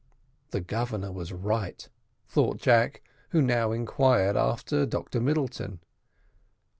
[0.49, 1.87] "The Governor was right,"
[2.27, 5.79] thought Jack, who now inquired after Dr Middleton.